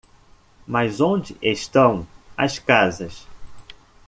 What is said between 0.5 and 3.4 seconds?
Mas onde estão as casas?